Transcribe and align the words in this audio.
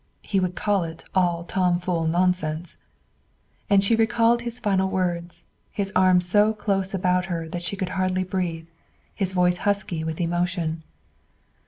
He 0.23 0.39
would 0.39 0.55
call 0.55 0.83
it 0.83 1.03
all 1.13 1.43
tomfool 1.43 2.07
nonsense. 2.07 2.77
And 3.69 3.83
she 3.83 3.95
recalled 3.95 4.41
his 4.41 4.59
final 4.59 4.89
words, 4.89 5.45
his 5.69 5.91
arms 5.95 6.27
so 6.27 6.53
close 6.53 6.95
about 6.95 7.25
her 7.25 7.47
that 7.49 7.61
she 7.61 7.75
could 7.75 7.89
hardly 7.89 8.23
breathe, 8.23 8.65
his 9.13 9.31
voice 9.31 9.57
husky 9.57 10.03
with 10.03 10.19
emotion. 10.19 10.81